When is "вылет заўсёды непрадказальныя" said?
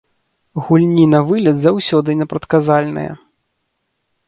1.27-3.11